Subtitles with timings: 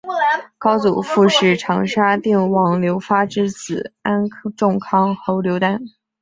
[0.57, 4.25] 高祖父是长沙定王刘发之子安
[4.57, 5.79] 众康侯刘丹。